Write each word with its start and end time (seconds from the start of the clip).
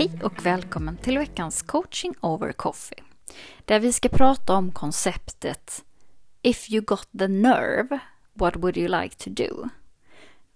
Hej 0.00 0.20
och 0.22 0.46
välkommen 0.46 0.96
till 0.96 1.18
veckans 1.18 1.62
coaching 1.62 2.14
over 2.20 2.52
coffee. 2.52 3.02
Där 3.64 3.80
vi 3.80 3.92
ska 3.92 4.08
prata 4.08 4.54
om 4.54 4.72
konceptet 4.72 5.84
If 6.42 6.70
you 6.70 6.84
got 6.84 7.08
the 7.18 7.28
nerve, 7.28 7.98
what 8.32 8.56
would 8.56 8.76
you 8.76 8.88
like 9.02 9.16
to 9.16 9.30
do? 9.30 9.68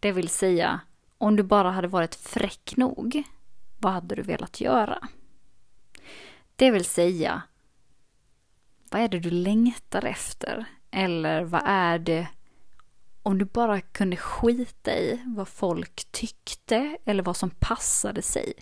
Det 0.01 0.12
vill 0.12 0.29
säga, 0.29 0.80
om 1.19 1.37
du 1.37 1.43
bara 1.43 1.70
hade 1.70 1.89
varit 1.89 2.15
fräck 2.15 2.77
nog, 2.77 3.23
vad 3.79 3.93
hade 3.93 4.15
du 4.15 4.23
velat 4.23 4.61
göra? 4.61 5.09
Det 6.56 6.70
vill 6.70 6.84
säga, 6.84 7.42
vad 8.91 9.03
är 9.03 9.09
det 9.09 9.19
du 9.19 9.31
längtar 9.31 10.05
efter? 10.05 10.65
Eller 10.91 11.45
vad 11.45 11.62
är 11.65 11.98
det 11.98 12.29
om 13.24 13.38
du 13.38 13.45
bara 13.45 13.80
kunde 13.80 14.16
skita 14.16 14.96
i 14.96 15.23
vad 15.27 15.48
folk 15.48 16.05
tyckte 16.12 16.96
eller 17.05 17.23
vad 17.23 17.37
som 17.37 17.50
passade 17.50 18.23
sig. 18.23 18.52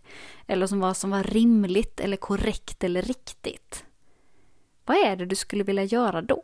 Eller 0.46 0.66
som 0.66 0.80
vad 0.80 0.96
som 0.96 1.10
var 1.10 1.22
rimligt 1.22 2.00
eller 2.00 2.16
korrekt 2.16 2.84
eller 2.84 3.02
riktigt. 3.02 3.84
Vad 4.84 4.96
är 4.96 5.16
det 5.16 5.26
du 5.26 5.36
skulle 5.36 5.64
vilja 5.64 5.84
göra 5.84 6.22
då? 6.22 6.42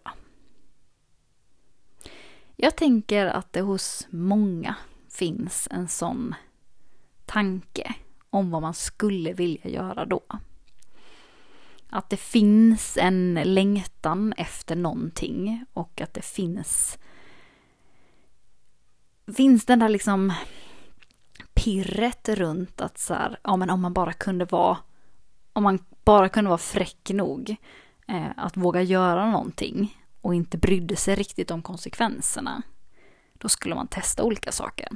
Jag 2.57 2.77
tänker 2.77 3.27
att 3.27 3.53
det 3.53 3.61
hos 3.61 4.07
många 4.11 4.75
finns 5.09 5.69
en 5.71 5.89
sån 5.89 6.35
tanke 7.27 7.95
om 8.31 8.51
vad 8.51 8.63
man 8.63 8.75
skulle 8.75 9.33
vilja 9.33 9.71
göra 9.71 10.05
då. 10.05 10.23
Att 11.91 12.11
det 12.11 12.17
finns 12.17 12.97
en 12.97 13.35
längtan 13.45 14.33
efter 14.37 14.77
någonting 14.77 15.65
och 15.73 16.01
att 16.01 16.15
det 16.15 16.25
finns 16.25 16.99
finns 19.35 19.65
den 19.65 19.79
där 19.79 19.89
liksom 19.89 20.33
pirret 21.55 22.29
runt 22.29 22.81
att 22.81 22.99
så 22.99 23.15
här, 23.15 23.39
ja 23.45 23.57
men 23.57 23.71
om 23.71 23.81
man 23.81 23.93
bara 23.93 24.13
kunde 24.13 24.45
vara, 24.45 24.79
om 25.53 25.63
man 25.63 25.79
bara 26.05 26.29
kunde 26.29 26.49
vara 26.49 26.59
fräck 26.59 27.11
nog 27.11 27.57
eh, 28.09 28.27
att 28.37 28.57
våga 28.57 28.83
göra 28.83 29.31
någonting 29.31 30.03
och 30.21 30.35
inte 30.35 30.59
brydde 30.59 30.97
sig 30.97 31.15
riktigt 31.15 31.51
om 31.51 31.63
konsekvenserna, 31.63 32.63
då 33.33 33.49
skulle 33.49 33.75
man 33.75 33.89
testa 33.89 34.23
olika 34.23 34.53
saker. 34.53 34.89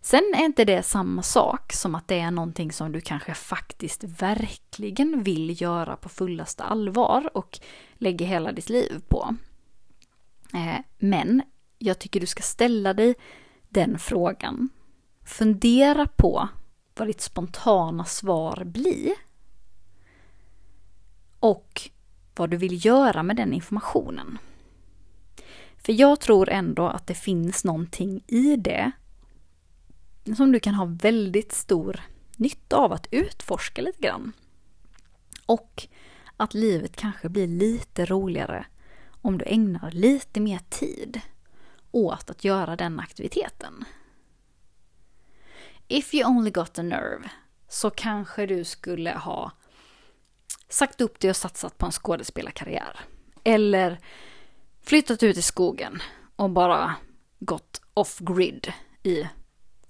Sen 0.00 0.34
är 0.36 0.44
inte 0.44 0.64
det 0.64 0.82
samma 0.82 1.22
sak 1.22 1.72
som 1.72 1.94
att 1.94 2.08
det 2.08 2.20
är 2.20 2.30
någonting 2.30 2.72
som 2.72 2.92
du 2.92 3.00
kanske 3.00 3.34
faktiskt 3.34 4.04
verkligen 4.04 5.22
vill 5.22 5.62
göra 5.62 5.96
på 5.96 6.08
fullaste 6.08 6.64
allvar 6.64 7.36
och 7.36 7.58
lägger 7.94 8.26
hela 8.26 8.52
ditt 8.52 8.68
liv 8.68 9.02
på. 9.08 9.36
Eh, 10.54 10.80
men 10.98 11.42
jag 11.78 11.98
tycker 11.98 12.20
du 12.20 12.26
ska 12.26 12.42
ställa 12.42 12.94
dig 12.94 13.14
den 13.68 13.98
frågan. 13.98 14.68
Fundera 15.24 16.06
på 16.06 16.48
vad 16.96 17.08
ditt 17.08 17.20
spontana 17.20 18.04
svar 18.04 18.62
blir. 18.64 19.12
Och 21.40 21.90
vad 22.36 22.50
du 22.50 22.56
vill 22.56 22.86
göra 22.86 23.22
med 23.22 23.36
den 23.36 23.52
informationen. 23.52 24.38
För 25.76 25.92
jag 25.92 26.20
tror 26.20 26.48
ändå 26.48 26.88
att 26.88 27.06
det 27.06 27.14
finns 27.14 27.64
någonting 27.64 28.24
i 28.26 28.56
det 28.56 28.92
som 30.36 30.52
du 30.52 30.60
kan 30.60 30.74
ha 30.74 30.84
väldigt 30.84 31.52
stor 31.52 32.00
nytta 32.36 32.76
av 32.76 32.92
att 32.92 33.06
utforska 33.10 33.82
lite 33.82 34.00
grann. 34.00 34.32
Och 35.46 35.88
att 36.36 36.54
livet 36.54 36.96
kanske 36.96 37.28
blir 37.28 37.46
lite 37.46 38.04
roligare 38.04 38.66
om 39.22 39.38
du 39.38 39.44
ägnar 39.44 39.90
lite 39.90 40.40
mer 40.40 40.60
tid 40.68 41.20
åt 41.90 42.30
att 42.30 42.44
göra 42.44 42.76
den 42.76 43.00
aktiviteten. 43.00 43.84
If 45.88 46.14
you 46.14 46.30
only 46.30 46.50
got 46.50 46.78
a 46.78 46.82
nerve 46.82 47.30
så 47.68 47.90
kanske 47.90 48.46
du 48.46 48.64
skulle 48.64 49.12
ha 49.12 49.52
sagt 50.68 51.00
upp 51.00 51.20
dig 51.20 51.30
och 51.30 51.36
satsat 51.36 51.78
på 51.78 51.86
en 51.86 51.92
skådespelarkarriär. 51.92 53.00
Eller 53.44 53.98
flyttat 54.82 55.22
ut 55.22 55.36
i 55.36 55.42
skogen 55.42 56.02
och 56.36 56.50
bara 56.50 56.94
gått 57.38 57.82
off-grid 57.94 58.72
i 59.02 59.28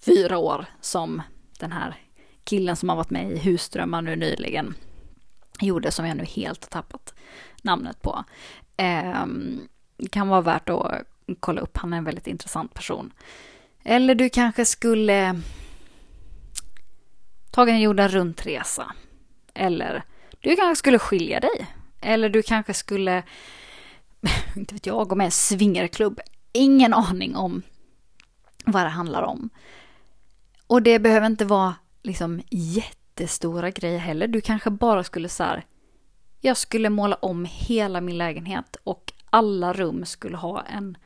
fyra 0.00 0.38
år 0.38 0.66
som 0.80 1.22
den 1.58 1.72
här 1.72 1.96
killen 2.44 2.76
som 2.76 2.88
har 2.88 2.96
varit 2.96 3.10
med 3.10 3.32
i 3.32 3.38
Husdrömmar 3.38 4.02
nu 4.02 4.16
nyligen 4.16 4.74
gjorde 5.60 5.90
som 5.90 6.06
jag 6.06 6.16
nu 6.16 6.24
helt 6.24 6.64
har 6.64 6.70
tappat 6.70 7.14
namnet 7.62 8.02
på. 8.02 8.24
Eh, 8.76 9.26
kan 10.10 10.28
vara 10.28 10.40
värt 10.40 10.68
att 10.68 11.04
kolla 11.40 11.60
upp, 11.60 11.76
han 11.76 11.92
är 11.92 11.96
en 11.96 12.04
väldigt 12.04 12.26
intressant 12.26 12.74
person. 12.74 13.12
Eller 13.84 14.14
du 14.14 14.28
kanske 14.28 14.64
skulle 14.64 15.40
ta 17.50 17.68
en 17.68 17.80
jorden 17.80 18.08
runt-resa. 18.08 18.92
Eller 19.54 20.04
du 20.40 20.56
kanske 20.56 20.76
skulle 20.76 20.98
skilja 20.98 21.40
dig. 21.40 21.66
Eller 22.00 22.28
du 22.28 22.42
kanske 22.42 22.74
skulle, 22.74 23.22
inte 24.56 24.74
vet 24.74 24.86
jag, 24.86 25.08
gå 25.08 25.14
med 25.14 25.24
i 25.24 25.26
en 25.26 25.30
swingerklubb. 25.30 26.20
Ingen 26.52 26.94
aning 26.94 27.36
om 27.36 27.62
vad 28.64 28.84
det 28.84 28.88
handlar 28.88 29.22
om. 29.22 29.50
Och 30.66 30.82
det 30.82 30.98
behöver 30.98 31.26
inte 31.26 31.44
vara 31.44 31.74
liksom 32.02 32.42
jättestora 32.50 33.70
grejer 33.70 33.98
heller. 33.98 34.26
Du 34.26 34.40
kanske 34.40 34.70
bara 34.70 35.04
skulle 35.04 35.28
så 35.28 35.44
här, 35.44 35.64
jag 36.40 36.56
skulle 36.56 36.90
måla 36.90 37.16
om 37.16 37.46
hela 37.50 38.00
min 38.00 38.18
lägenhet 38.18 38.76
och 38.84 39.12
alla 39.30 39.72
rum 39.72 40.04
skulle 40.04 40.36
ha 40.36 40.62
en 40.62 40.96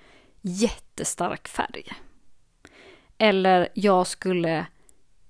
jättestark 0.42 1.48
färg. 1.48 1.84
Eller 3.18 3.68
jag 3.74 4.06
skulle 4.06 4.66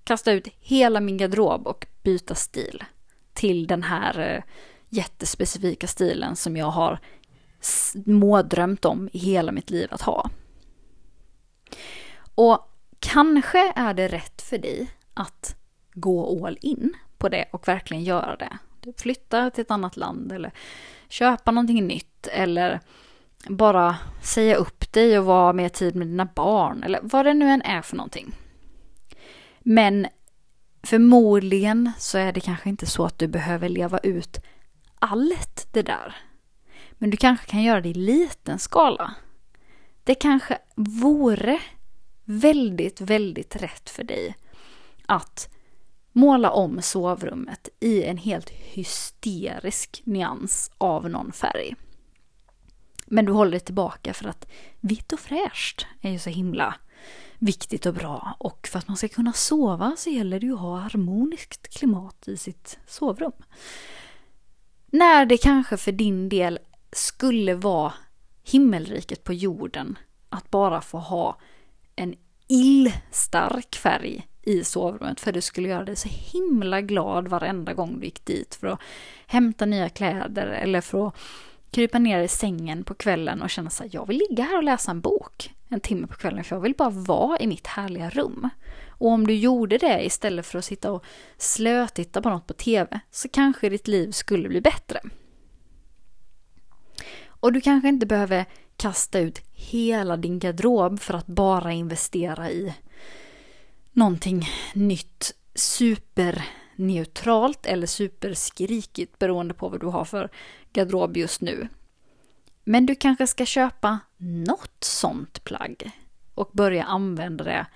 kasta 0.05 0.33
ut 0.33 0.49
hela 0.61 1.01
min 1.01 1.17
garderob 1.17 1.67
och 1.67 1.87
byta 2.03 2.35
stil 2.35 2.85
till 3.33 3.67
den 3.67 3.83
här 3.83 4.19
eh, 4.19 4.43
jättespecifika 4.89 5.87
stilen 5.87 6.37
som 6.37 6.57
jag 6.57 6.67
har 6.67 6.99
smådrömt 7.61 8.85
om 8.85 9.09
i 9.13 9.19
hela 9.19 9.53
mitt 9.53 9.71
liv 9.71 9.89
att 9.91 10.03
ha. 10.03 10.31
Och 12.35 12.69
kanske 12.99 13.73
är 13.77 13.95
det 13.95 14.09
rätt 14.09 14.43
för 14.43 14.59
dig 14.59 14.91
att 15.15 15.57
gå 15.95 16.47
all 16.47 16.59
in 16.61 16.95
på 17.19 17.29
det 17.29 17.49
och 17.53 17.69
verkligen 17.69 18.05
göra 18.05 18.37
det. 18.37 18.59
Typ 18.81 18.97
du 18.97 19.03
flyttar 19.03 19.51
till 19.51 19.63
ett 19.63 19.71
annat 19.71 19.97
land 19.97 20.33
eller 20.33 20.53
köpa 21.09 21.51
någonting 21.51 21.87
nytt 21.87 22.27
eller 22.27 22.81
bara 23.49 23.97
säga 24.23 24.57
upp 24.57 24.93
dig 24.93 25.19
och 25.19 25.25
vara 25.25 25.53
mer 25.53 25.69
tid 25.69 25.97
med 25.97 26.07
dina 26.07 26.25
barn 26.25 26.83
eller 26.83 27.01
vad 27.03 27.27
det 27.27 27.35
nu 27.35 27.49
än 27.49 27.63
är 27.63 27.83
för 27.83 27.97
någonting. 27.97 28.35
Men 29.61 30.07
förmodligen 30.83 31.93
så 31.99 32.19
är 32.19 32.33
det 32.33 32.41
kanske 32.41 32.69
inte 32.69 32.87
så 32.87 33.05
att 33.05 33.19
du 33.19 33.27
behöver 33.27 33.69
leva 33.69 33.99
ut 33.99 34.41
allt 34.99 35.69
det 35.73 35.83
där. 35.83 36.17
Men 36.93 37.11
du 37.11 37.17
kanske 37.17 37.47
kan 37.47 37.63
göra 37.63 37.81
det 37.81 37.89
i 37.89 37.95
liten 37.95 38.59
skala. 38.59 39.15
Det 40.05 40.15
kanske 40.15 40.59
vore 40.77 41.61
väldigt, 42.25 43.01
väldigt 43.01 43.57
rätt 43.57 43.91
för 43.91 44.05
dig 44.05 44.37
att 45.07 45.49
måla 46.13 46.51
om 46.51 46.83
sovrummet 46.83 47.69
i 47.81 48.05
en 48.05 48.17
helt 48.17 48.51
hysterisk 48.51 50.03
nyans 50.05 50.71
av 50.79 51.11
någon 51.11 51.33
färg. 51.33 51.75
Men 53.13 53.25
du 53.25 53.33
håller 53.33 53.51
dig 53.51 53.61
tillbaka 53.61 54.15
för 54.15 54.29
att 54.29 54.47
vitt 54.81 55.13
och 55.13 55.21
fräscht 55.21 55.87
är 56.01 56.11
ju 56.11 56.19
så 56.19 56.31
himla 56.31 56.75
viktigt 57.39 57.87
och 57.87 57.95
bra. 57.95 58.37
Och 58.39 58.69
för 58.69 58.79
att 58.79 58.89
man 58.89 58.97
ska 58.97 59.09
kunna 59.09 59.33
sova 59.33 59.95
så 59.97 60.11
gäller 60.11 60.41
det 60.41 60.47
ju 60.47 60.53
att 60.53 60.61
ha 60.61 60.79
harmoniskt 60.79 61.69
klimat 61.79 62.29
i 62.29 62.37
sitt 62.37 62.79
sovrum. 62.87 63.33
När 64.87 65.27
det 65.27 65.37
kanske 65.37 65.77
för 65.77 65.93
din 65.93 66.29
del 66.29 66.59
skulle 66.93 67.55
vara 67.55 67.93
himmelriket 68.45 69.25
på 69.25 69.33
jorden 69.33 69.99
att 70.29 70.51
bara 70.51 70.81
få 70.81 70.99
ha 70.99 71.39
en 71.97 72.15
illstark 72.47 73.77
färg 73.77 74.29
i 74.43 74.65
sovrummet 74.65 75.21
för 75.21 75.33
det 75.33 75.43
skulle 75.43 75.69
göra 75.69 75.85
dig 75.85 75.97
så 75.97 76.09
himla 76.09 76.81
glad 76.81 77.29
varenda 77.29 77.75
gång 77.75 78.01
du 78.01 78.05
gick 78.05 78.25
dit 78.25 78.55
för 78.55 78.67
att 78.67 78.81
hämta 79.27 79.67
nya 79.67 79.89
kläder 79.89 80.47
eller 80.47 80.81
för 80.81 81.07
att 81.07 81.17
krypa 81.73 81.99
ner 81.99 82.23
i 82.23 82.29
sängen 82.29 82.85
på 82.85 82.95
kvällen 82.95 83.43
och 83.43 83.51
känna 83.51 83.71
så 83.71 83.83
här, 83.83 83.91
jag 83.93 84.07
vill 84.07 84.23
ligga 84.29 84.45
här 84.45 84.57
och 84.57 84.63
läsa 84.63 84.91
en 84.91 85.01
bok 85.01 85.51
en 85.73 85.81
timme 85.81 86.07
på 86.07 86.15
kvällen 86.15 86.45
för 86.45 86.57
jag 86.57 86.61
vill 86.61 86.75
bara 86.75 86.91
vara 86.91 87.39
i 87.39 87.47
mitt 87.47 87.67
härliga 87.67 88.11
rum. 88.11 88.49
Och 88.89 89.09
om 89.09 89.27
du 89.27 89.35
gjorde 89.35 89.79
det 89.79 90.05
istället 90.05 90.47
för 90.47 90.59
att 90.59 90.65
sitta 90.65 90.93
och 90.93 91.05
slötitta 91.37 92.23
på 92.23 92.31
något 92.31 92.47
på 92.47 92.55
TV 92.55 93.01
så 93.11 93.29
kanske 93.29 93.69
ditt 93.69 93.89
liv 93.89 94.11
skulle 94.11 94.49
bli 94.49 94.61
bättre. 94.61 95.01
Och 97.27 97.53
du 97.53 97.61
kanske 97.61 97.89
inte 97.89 98.07
behöver 98.07 98.45
kasta 98.77 99.19
ut 99.19 99.41
hela 99.53 100.17
din 100.17 100.39
garderob 100.39 101.01
för 101.01 101.15
att 101.15 101.27
bara 101.27 101.73
investera 101.73 102.51
i 102.51 102.75
någonting 103.93 104.49
nytt 104.75 105.35
super 105.55 106.45
neutralt 106.87 107.67
eller 107.67 107.87
superskrikigt 107.87 109.19
beroende 109.19 109.55
på 109.55 109.69
vad 109.69 109.81
du 109.81 109.87
har 109.87 110.05
för 110.05 110.31
garderob 110.73 111.17
just 111.17 111.41
nu. 111.41 111.69
Men 112.65 112.87
du 112.87 112.95
kanske 112.95 113.27
ska 113.27 113.47
köpa 113.47 113.99
något 114.17 114.85
sånt 114.85 115.45
plagg 115.45 115.91
och 116.35 116.51
börja 116.53 116.85
använda 116.85 117.45
det 117.45 117.67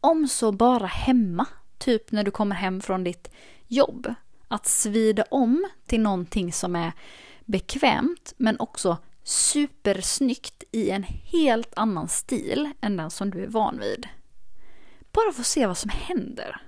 om 0.00 0.28
så 0.28 0.52
bara 0.52 0.86
hemma, 0.86 1.46
typ 1.78 2.12
när 2.12 2.24
du 2.24 2.30
kommer 2.30 2.56
hem 2.56 2.80
från 2.80 3.04
ditt 3.04 3.30
jobb. 3.66 4.14
Att 4.48 4.66
svida 4.66 5.24
om 5.30 5.66
till 5.86 6.00
någonting 6.00 6.52
som 6.52 6.76
är 6.76 6.92
bekvämt 7.44 8.34
men 8.36 8.60
också 8.60 8.96
supersnyggt 9.22 10.64
i 10.72 10.90
en 10.90 11.02
helt 11.02 11.72
annan 11.76 12.08
stil 12.08 12.70
än 12.80 12.96
den 12.96 13.10
som 13.10 13.30
du 13.30 13.42
är 13.42 13.48
van 13.48 13.78
vid. 13.78 14.08
Bara 15.12 15.32
få 15.32 15.42
se 15.42 15.66
vad 15.66 15.78
som 15.78 15.90
händer. 15.90 16.60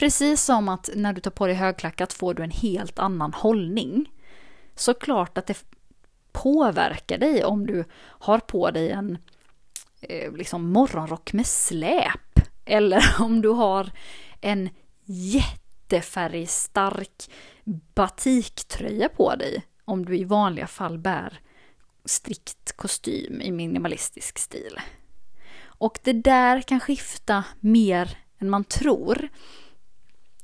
Precis 0.00 0.44
som 0.44 0.68
att 0.68 0.90
när 0.94 1.12
du 1.12 1.20
tar 1.20 1.30
på 1.30 1.46
dig 1.46 1.56
högklackat 1.56 2.12
får 2.12 2.34
du 2.34 2.42
en 2.42 2.50
helt 2.50 2.98
annan 2.98 3.32
hållning. 3.32 4.12
Såklart 4.74 5.38
att 5.38 5.46
det 5.46 5.64
påverkar 6.32 7.18
dig 7.18 7.44
om 7.44 7.66
du 7.66 7.84
har 7.98 8.38
på 8.38 8.70
dig 8.70 8.90
en 8.90 9.18
eh, 10.00 10.32
liksom 10.32 10.72
morgonrock 10.72 11.32
med 11.32 11.46
släp. 11.46 12.40
Eller 12.64 13.02
om 13.22 13.42
du 13.42 13.48
har 13.48 13.90
en 14.40 14.68
jättefärgstark 15.04 17.30
batiktröja 17.94 19.08
på 19.08 19.34
dig. 19.34 19.62
Om 19.84 20.04
du 20.04 20.16
i 20.16 20.24
vanliga 20.24 20.66
fall 20.66 20.98
bär 20.98 21.40
strikt 22.04 22.72
kostym 22.76 23.40
i 23.40 23.50
minimalistisk 23.50 24.38
stil. 24.38 24.80
Och 25.62 25.98
det 26.02 26.12
där 26.12 26.60
kan 26.60 26.80
skifta 26.80 27.44
mer 27.60 28.18
än 28.38 28.50
man 28.50 28.64
tror. 28.64 29.28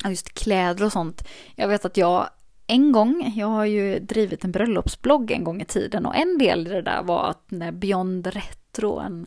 Just 0.04 0.34
kläder 0.34 0.84
och 0.84 0.92
sånt. 0.92 1.28
Jag 1.54 1.68
vet 1.68 1.84
att 1.84 1.96
jag 1.96 2.28
en 2.66 2.92
gång, 2.92 3.32
jag 3.36 3.46
har 3.46 3.64
ju 3.64 3.98
drivit 3.98 4.44
en 4.44 4.52
bröllopsblogg 4.52 5.30
en 5.30 5.44
gång 5.44 5.60
i 5.60 5.64
tiden 5.64 6.06
och 6.06 6.16
en 6.16 6.38
del 6.38 6.66
i 6.66 6.70
det 6.70 6.82
där 6.82 7.02
var 7.02 7.30
att 7.30 7.50
när 7.50 7.72
Beyond 7.72 8.26
Retro, 8.26 8.98
en 8.98 9.26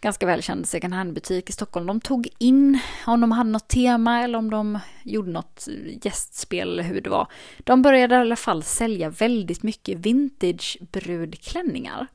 ganska 0.00 0.26
välkänd 0.26 0.68
second 0.68 0.94
hand-butik 0.94 1.48
i 1.48 1.52
Stockholm, 1.52 1.86
de 1.86 2.00
tog 2.00 2.28
in, 2.38 2.78
om 3.06 3.20
de 3.20 3.32
hade 3.32 3.50
något 3.50 3.68
tema 3.68 4.22
eller 4.22 4.38
om 4.38 4.50
de 4.50 4.78
gjorde 5.02 5.30
något 5.30 5.68
gästspel 6.02 6.68
eller 6.68 6.82
hur 6.82 7.00
det 7.00 7.10
var. 7.10 7.26
De 7.58 7.82
började 7.82 8.14
i 8.14 8.18
alla 8.18 8.36
fall 8.36 8.62
sälja 8.62 9.10
väldigt 9.10 9.62
mycket 9.62 9.98
vintage 9.98 10.78
brudklänningar. 10.80 12.06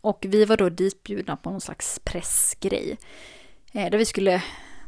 Och 0.00 0.24
vi 0.28 0.44
var 0.44 0.56
då 0.56 0.68
ditbjudna 0.68 1.36
på 1.36 1.50
någon 1.50 1.60
slags 1.60 2.00
pressgrej. 2.04 2.98
Eh, 3.72 3.90
där 3.90 3.98
vi 3.98 4.04
skulle 4.04 4.42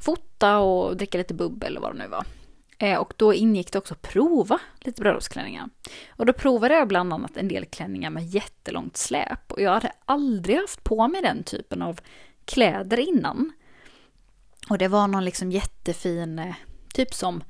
fota 0.06 0.58
och 0.58 0.96
dricka 0.96 1.18
lite 1.18 1.34
bubbel 1.34 1.70
eller 1.70 1.80
vad 1.80 1.94
det 1.94 1.98
nu 1.98 2.08
var. 2.08 2.24
Eh, 2.78 2.98
och 2.98 3.14
då 3.16 3.34
ingick 3.34 3.72
det 3.72 3.78
också 3.78 3.94
att 3.94 4.02
prova 4.02 4.60
lite 4.80 5.02
bröllopsklänningar. 5.02 5.68
Och 6.08 6.26
då 6.26 6.32
provade 6.32 6.74
jag 6.74 6.88
bland 6.88 7.12
annat 7.12 7.36
en 7.36 7.48
del 7.48 7.64
klänningar 7.64 8.10
med 8.10 8.26
jättelångt 8.26 8.96
släp. 8.96 9.52
Och 9.52 9.60
jag 9.60 9.70
hade 9.70 9.92
aldrig 10.04 10.56
haft 10.56 10.84
på 10.84 11.08
mig 11.08 11.22
den 11.22 11.42
typen 11.42 11.82
av 11.82 12.00
kläder 12.44 12.98
innan. 12.98 13.52
Och 14.70 14.78
det 14.78 14.88
var 14.88 15.08
någon 15.08 15.24
liksom 15.24 15.52
jättefin, 15.52 16.38
eh, 16.38 16.54
typ 16.94 17.14
som 17.14 17.44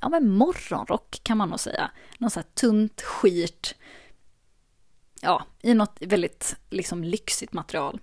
ja, 0.00 0.08
men 0.08 0.30
morgonrock 0.30 1.20
kan 1.22 1.38
man 1.38 1.48
nog 1.48 1.60
säga. 1.60 1.90
Någon 2.18 2.30
så 2.30 2.40
här 2.40 2.46
tunt 2.54 3.02
skirt, 3.02 3.74
Ja, 5.20 5.44
i 5.62 5.74
något 5.74 5.96
väldigt 6.00 6.56
liksom 6.70 7.04
lyxigt 7.04 7.52
material. 7.52 8.00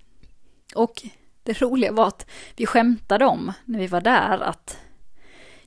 Och 0.75 1.03
det 1.43 1.61
roliga 1.61 1.91
var 1.91 2.07
att 2.07 2.29
vi 2.55 2.65
skämtade 2.65 3.25
om 3.25 3.53
när 3.65 3.79
vi 3.79 3.87
var 3.87 4.01
där 4.01 4.39
att 4.39 4.77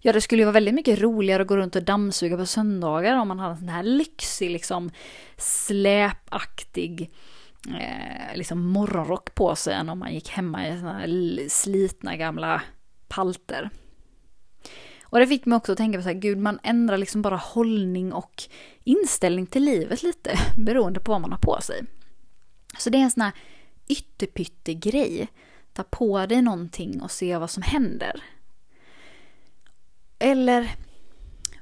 Ja, 0.07 0.13
det 0.13 0.21
skulle 0.21 0.43
ju 0.43 0.45
vara 0.45 0.53
väldigt 0.53 0.75
mycket 0.75 1.01
roligare 1.01 1.43
att 1.43 1.49
gå 1.49 1.57
runt 1.57 1.77
och 1.77 1.83
dammsuga 1.83 2.37
på 2.37 2.47
söndagar 2.47 3.17
om 3.17 3.29
man 3.29 3.39
hade 3.39 3.53
en 3.53 3.59
sån 3.59 3.69
här 3.69 3.83
lyxig, 3.83 4.51
liksom 4.51 4.91
släpaktig 5.37 7.11
eh, 7.69 8.37
liksom 8.37 8.69
morgonrock 8.69 9.35
på 9.35 9.57
sig 9.57 9.75
än 9.75 9.89
om 9.89 9.99
man 9.99 10.15
gick 10.15 10.29
hemma 10.29 10.69
i 10.69 10.79
såna 10.79 10.93
här 10.93 11.49
slitna 11.49 12.17
gamla 12.17 12.63
palter. 13.09 13.71
Och 15.03 15.19
det 15.19 15.27
fick 15.27 15.47
mig 15.47 15.57
också 15.57 15.73
att 15.73 15.79
tänka 15.79 15.99
på 15.99 16.03
så 16.03 16.09
här, 16.09 16.17
gud 16.17 16.39
man 16.39 16.59
ändrar 16.63 16.99
liksom 16.99 17.23
bara 17.23 17.37
hållning 17.37 18.13
och 18.13 18.43
inställning 18.85 19.47
till 19.47 19.65
livet 19.65 20.03
lite 20.03 20.39
beroende 20.57 21.01
på 21.01 21.13
vad 21.13 21.21
man 21.21 21.33
har 21.33 21.39
på 21.39 21.61
sig. 21.61 21.85
Så 22.79 22.91
det 22.91 22.99
är 22.99 23.03
en 23.03 23.11
sån 23.11 23.23
här 23.23 23.33
ytterpyttegrej. 23.89 25.29
Ta 25.75 25.83
på 25.83 26.27
dig 26.27 26.43
någonting 26.43 27.03
och 27.03 27.11
se 27.11 27.39
vad 27.39 27.51
som 27.51 27.63
händer. 27.63 28.23
Eller 30.19 30.71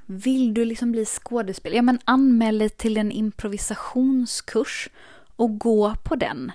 vill 0.05 0.53
du 0.53 0.65
liksom 0.65 0.91
bli 0.91 1.05
skådespelare? 1.05 1.75
Ja 1.75 1.81
men 1.81 1.99
anmäl 2.05 2.59
dig 2.59 2.69
till 2.69 2.97
en 2.97 3.11
improvisationskurs 3.11 4.89
och 5.35 5.59
gå 5.59 5.95
på 6.03 6.15
den. 6.15 6.51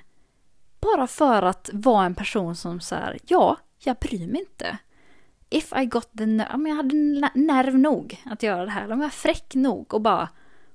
Bara 0.80 1.06
för 1.06 1.42
att 1.42 1.70
vara 1.72 2.06
en 2.06 2.14
person 2.14 2.56
som 2.56 2.80
säger 2.80 3.18
ja, 3.26 3.56
jag 3.78 3.96
bryr 3.96 4.26
mig 4.26 4.40
inte. 4.40 4.78
If 5.50 5.72
I 5.76 5.84
got 5.84 6.08
the 6.18 6.26
nerve, 6.26 6.54
om 6.54 6.66
jag 6.66 6.76
hade 6.76 6.94
nerv 7.34 7.78
nog 7.78 8.22
att 8.24 8.42
göra 8.42 8.64
det 8.64 8.70
här, 8.70 8.92
om 8.92 9.00
jag 9.00 9.06
är 9.06 9.10
fräck 9.10 9.54
nog 9.54 9.94
och 9.94 10.00
bara 10.00 10.28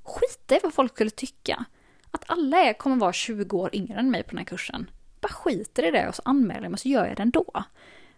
skita 0.03 0.55
i 0.55 0.59
vad 0.63 0.73
folk 0.73 0.93
skulle 0.93 1.09
tycka. 1.09 1.65
Att 2.11 2.23
alla 2.27 2.57
är, 2.57 2.73
kommer 2.73 2.95
vara 2.95 3.13
20 3.13 3.57
år 3.57 3.69
yngre 3.75 3.99
än 3.99 4.11
mig 4.11 4.23
på 4.23 4.29
den 4.29 4.37
här 4.37 4.45
kursen. 4.45 4.89
Bara 5.23 5.33
skiter 5.33 5.87
i 5.87 5.91
det 5.91 6.07
och 6.07 6.15
så 6.15 6.21
anmäler 6.25 6.61
jag 6.61 6.71
mig 6.71 6.73
och 6.73 6.79
så 6.79 6.89
gör 6.89 7.05
jag 7.05 7.17
det 7.17 7.23
ändå. 7.23 7.63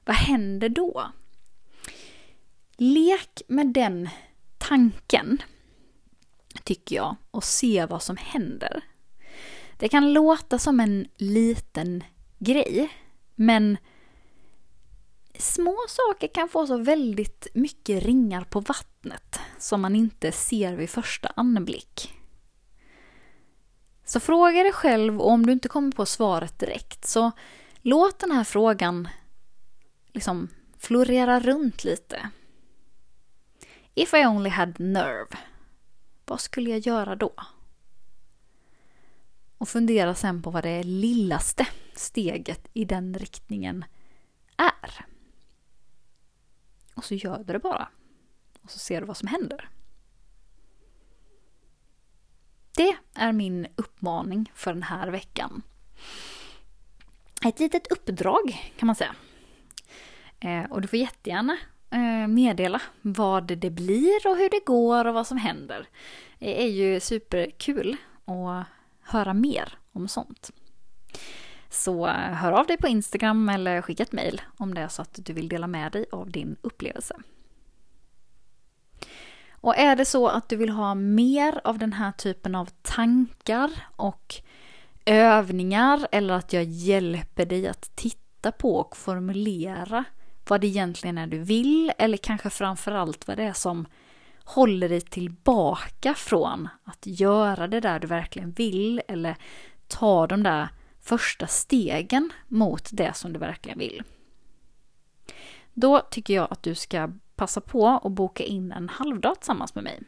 Vad 0.06 0.16
händer 0.16 0.69
då? 0.69 1.12
Lek 2.78 3.42
med 3.48 3.68
den 3.68 4.10
tanken, 4.57 5.42
tycker 6.63 6.96
jag, 6.96 7.16
och 7.31 7.44
se 7.44 7.86
vad 7.86 8.04
som 8.04 8.18
händer. 8.18 8.84
Det 9.78 9.88
kan 9.90 10.13
låta 10.13 10.60
som 10.60 10.80
en 10.80 11.07
liten 11.18 12.04
grej, 12.40 12.90
men 13.36 13.78
små 15.38 15.78
saker 15.88 16.28
kan 16.28 16.50
få 16.50 16.68
så 16.68 16.77
väldigt 16.77 17.48
mycket 17.53 18.03
ringar 18.03 18.44
på 18.44 18.60
vattnet 18.60 19.39
som 19.60 19.82
man 19.82 19.96
inte 19.96 20.32
ser 20.32 20.75
vid 20.75 20.89
första 20.89 21.32
anblick. 21.36 22.13
Så 24.06 24.20
fråga 24.20 24.64
dig 24.64 24.72
själv 24.72 25.22
och 25.22 25.32
om 25.32 25.46
du 25.46 25.52
inte 25.52 25.68
kommer 25.68 25.92
på 25.92 26.06
svaret 26.06 26.60
direkt 26.60 27.06
så 27.06 27.32
låt 27.82 28.20
den 28.20 28.32
här 28.32 28.44
frågan 28.44 29.08
liksom 30.08 30.48
florera 30.78 31.40
runt 31.40 31.84
lite. 31.84 32.30
If 33.94 34.14
I 34.14 34.26
only 34.26 34.50
had 34.50 34.80
nerve, 34.80 35.38
vad 36.26 36.42
skulle 36.42 36.70
jag 36.70 36.80
göra 36.80 37.16
då? 37.16 37.34
Och 39.58 39.70
fundera 39.70 40.16
sen 40.16 40.42
på 40.42 40.50
vad 40.50 40.64
det 40.64 40.84
lillaste 40.84 41.68
steget 41.94 42.68
i 42.74 42.86
den 42.86 43.14
riktningen 43.14 43.86
är. 44.58 45.06
Och 46.96 47.06
så 47.06 47.16
gör 47.16 47.38
du 47.38 47.54
det 47.54 47.60
bara. 47.60 47.90
Och 48.62 48.72
så 48.72 48.80
ser 48.80 49.02
du 49.02 49.08
vad 49.08 49.18
som 49.18 49.28
händer. 49.28 49.70
Det 52.76 52.98
är 53.15 53.31
min 53.31 53.67
uppmaning 53.75 54.51
för 54.55 54.74
den 54.74 54.84
här 54.84 55.07
veckan. 55.07 55.62
Ett 57.45 57.60
litet 57.60 57.91
uppdrag 57.91 58.72
kan 58.77 58.88
man 58.88 58.95
säga. 58.95 59.15
Eh, 60.39 60.63
och 60.63 60.81
du 60.81 60.88
får 60.88 61.00
jättegärna 61.00 61.57
eh, 61.89 62.27
meddela 62.27 62.81
vad 63.01 63.57
det 63.57 63.69
blir 63.69 64.27
och 64.27 64.38
hur 64.38 64.50
det 64.50 64.65
går 64.65 65.05
och 65.05 65.13
vad 65.13 65.27
som 65.27 65.38
händer. 65.38 65.88
Det 66.39 66.63
är 66.63 66.67
ju 66.67 67.00
superkul 67.00 67.98
att 68.25 68.65
höra 69.01 69.34
mer 69.34 69.77
om 69.91 70.07
sånt. 70.07 70.51
Så 71.69 72.07
eh, 72.07 72.13
hör 72.13 72.51
av 72.51 72.67
dig 72.67 72.77
på 72.77 72.88
Instagram 72.88 73.50
eller 73.50 73.81
skicka 73.81 74.03
ett 74.03 74.12
mail 74.12 74.41
om 74.57 74.74
det 74.74 74.81
är 74.81 74.88
så 74.88 75.01
att 75.01 75.19
du 75.25 75.34
vill 75.34 75.50
dela 75.50 75.67
med 75.67 75.91
dig 75.91 76.05
av 76.12 76.31
din 76.31 76.55
upplevelse. 76.62 77.15
Och 79.65 79.77
är 79.77 79.95
det 79.95 80.05
så 80.05 80.27
att 80.27 80.50
du 80.50 80.55
vill 80.55 80.69
ha 80.69 80.95
mer 80.95 81.62
av 81.63 81.77
den 81.77 81.93
här 81.93 82.12
typen 82.12 82.55
av 82.55 82.69
tankar 82.81 83.72
och 83.95 84.36
övningar 85.05 86.07
eller 86.12 86.34
att 86.34 86.53
jag 86.53 86.63
hjälper 86.63 87.45
dig 87.45 87.67
att 87.67 87.95
titta 87.95 88.51
på 88.51 88.75
och 88.75 88.98
formulera 88.98 90.03
vad 90.48 90.62
det 90.62 90.67
egentligen 90.67 91.17
är 91.17 91.27
du 91.27 91.39
vill 91.39 91.91
eller 91.98 92.17
kanske 92.17 92.50
framförallt 92.50 93.27
vad 93.27 93.38
det 93.38 93.43
är 93.43 93.53
som 93.53 93.86
håller 94.43 94.89
dig 94.89 95.01
tillbaka 95.01 96.13
från 96.13 96.69
att 96.84 97.00
göra 97.01 97.67
det 97.67 97.79
där 97.79 98.00
du 98.00 98.07
verkligen 98.07 98.51
vill 98.51 99.01
eller 99.07 99.36
ta 99.88 100.27
de 100.27 100.43
där 100.43 100.67
första 101.01 101.48
stegen 101.48 102.29
mot 102.48 102.89
det 102.91 103.15
som 103.15 103.34
du 103.34 103.39
verkligen 103.39 103.79
vill. 103.79 104.03
Då 105.74 106.00
tycker 106.00 106.34
jag 106.34 106.48
att 106.51 106.63
du 106.63 106.75
ska 106.75 107.10
passa 107.36 107.62
på 107.62 107.88
att 107.88 108.12
boka 108.12 108.44
in 108.44 108.72
en 108.72 108.89
halvdag 108.89 109.36
tillsammans 109.36 109.75
med 109.75 109.84
mig. 109.84 110.01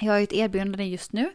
Jag 0.00 0.12
har 0.12 0.18
ju 0.18 0.24
ett 0.24 0.32
erbjudande 0.32 0.84
just 0.84 1.12
nu 1.12 1.32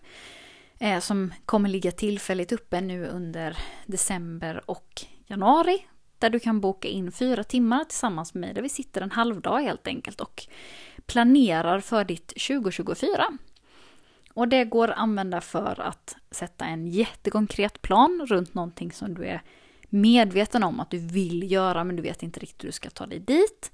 eh, 0.80 1.00
som 1.00 1.34
kommer 1.46 1.70
ligga 1.70 1.92
tillfälligt 1.92 2.52
uppe 2.52 2.82
nu 2.82 3.08
under 3.08 3.58
december 3.86 4.62
och 4.66 5.02
januari. 5.28 5.86
Där 6.20 6.30
du 6.30 6.40
kan 6.40 6.62
boka 6.62 6.88
in 6.88 7.12
fyra 7.12 7.44
timmar 7.44 7.84
tillsammans 7.84 8.34
med 8.34 8.42
mig 8.42 8.54
där 8.54 8.62
vi 8.62 8.70
sitter 8.70 9.02
en 9.02 9.12
halvdag 9.12 9.60
helt 9.60 9.88
enkelt 9.88 10.22
och 10.22 10.48
planerar 11.06 11.80
för 11.80 12.04
ditt 12.04 12.28
2024. 12.28 13.26
Och 14.34 14.48
det 14.48 14.66
går 14.66 14.88
att 14.88 14.98
använda 14.98 15.42
för 15.42 15.80
att 15.80 16.16
sätta 16.32 16.66
en 16.66 16.88
jättekonkret 16.88 17.82
plan 17.82 18.26
runt 18.30 18.54
någonting 18.54 18.92
som 18.92 19.14
du 19.14 19.26
är 19.26 19.42
medveten 19.90 20.64
om 20.64 20.80
att 20.80 20.90
du 20.90 20.98
vill 20.98 21.52
göra 21.52 21.84
men 21.84 21.96
du 21.96 22.02
vet 22.02 22.24
inte 22.24 22.40
riktigt 22.40 22.64
hur 22.64 22.68
du 22.68 22.72
ska 22.72 22.90
ta 22.90 23.06
dig 23.06 23.20
dit. 23.20 23.72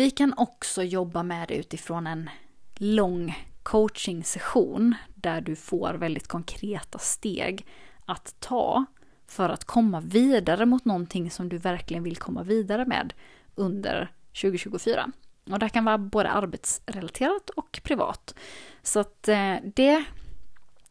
Vi 0.00 0.10
kan 0.10 0.34
också 0.36 0.82
jobba 0.82 1.22
med 1.22 1.48
det 1.48 1.54
utifrån 1.54 2.06
en 2.06 2.30
lång 2.76 3.38
coaching 3.62 4.24
session 4.24 4.94
där 5.14 5.40
du 5.40 5.56
får 5.56 5.94
väldigt 5.94 6.28
konkreta 6.28 6.98
steg 6.98 7.66
att 8.06 8.34
ta 8.38 8.84
för 9.26 9.48
att 9.48 9.64
komma 9.64 10.00
vidare 10.00 10.66
mot 10.66 10.84
någonting 10.84 11.30
som 11.30 11.48
du 11.48 11.58
verkligen 11.58 12.02
vill 12.02 12.16
komma 12.16 12.42
vidare 12.42 12.84
med 12.86 13.14
under 13.54 14.12
2024. 14.42 15.12
Och 15.50 15.58
det 15.58 15.68
kan 15.68 15.84
vara 15.84 15.98
både 15.98 16.30
arbetsrelaterat 16.30 17.50
och 17.50 17.80
privat. 17.84 18.34
Så 18.82 19.00
att 19.00 19.28
eh, 19.28 19.54
det 19.74 20.04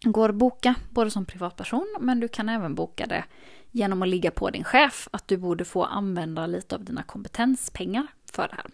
går 0.01 0.29
att 0.29 0.35
boka 0.35 0.75
både 0.89 1.11
som 1.11 1.25
privatperson 1.25 1.97
men 1.99 2.19
du 2.19 2.27
kan 2.27 2.49
även 2.49 2.75
boka 2.75 3.05
det 3.05 3.23
genom 3.71 4.01
att 4.01 4.07
ligga 4.07 4.31
på 4.31 4.49
din 4.49 4.63
chef 4.63 5.07
att 5.11 5.27
du 5.27 5.37
borde 5.37 5.65
få 5.65 5.83
använda 5.83 6.47
lite 6.47 6.75
av 6.75 6.83
dina 6.83 7.03
kompetenspengar 7.03 8.07
för 8.31 8.47
det 8.47 8.55
här. 8.55 8.65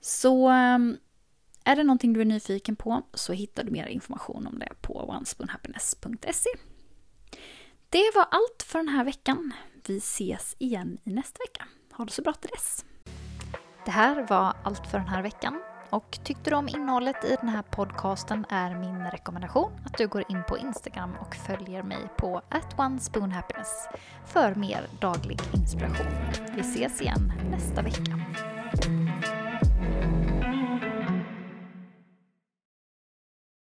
Så 0.00 0.48
ehm, 0.48 0.96
är 1.64 1.76
det 1.76 1.84
någonting 1.84 2.12
du 2.12 2.20
är 2.20 2.24
nyfiken 2.24 2.76
på 2.76 3.02
så 3.14 3.32
hittar 3.32 3.64
du 3.64 3.70
mer 3.70 3.86
information 3.86 4.46
om 4.46 4.58
det 4.58 4.68
på 4.80 5.08
onespoonhappiness.se. 5.08 6.50
Det 7.88 8.10
var 8.14 8.26
allt 8.30 8.62
för 8.66 8.78
den 8.78 8.88
här 8.88 9.04
veckan. 9.04 9.52
Vi 9.86 9.96
ses 9.96 10.56
igen 10.58 10.98
i 11.04 11.10
nästa 11.10 11.38
vecka. 11.38 11.64
Ha 11.92 12.04
det 12.04 12.12
så 12.12 12.22
bra 12.22 12.32
till 12.32 12.50
dess. 12.50 12.84
Det 13.84 13.90
här 13.90 14.26
var 14.28 14.56
allt 14.64 14.86
för 14.86 14.98
den 14.98 15.08
här 15.08 15.22
veckan. 15.22 15.62
Och 15.90 16.18
tyckte 16.24 16.50
du 16.50 16.56
om 16.56 16.68
innehållet 16.68 17.24
i 17.24 17.36
den 17.40 17.48
här 17.48 17.62
podcasten 17.62 18.46
är 18.48 18.74
min 18.74 19.10
rekommendation 19.10 19.72
att 19.84 19.98
du 19.98 20.08
går 20.08 20.24
in 20.28 20.42
på 20.48 20.58
Instagram 20.58 21.12
och 21.20 21.34
följer 21.34 21.82
mig 21.82 22.08
på 22.18 22.42
atonespoonhappiness 22.48 23.88
för 24.26 24.54
mer 24.54 24.86
daglig 25.00 25.38
inspiration. 25.54 26.06
Vi 26.54 26.60
ses 26.60 27.00
igen 27.00 27.32
nästa 27.50 27.82
vecka. 27.82 28.20